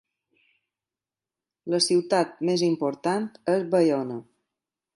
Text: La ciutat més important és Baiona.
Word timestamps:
La 1.75 1.81
ciutat 1.89 2.33
més 2.49 2.63
important 2.69 3.29
és 3.57 3.69
Baiona. 3.77 4.19